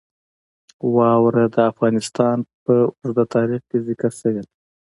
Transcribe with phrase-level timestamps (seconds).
[0.95, 4.53] واوره د افغانستان په اوږده تاریخ کې ذکر شوې ده.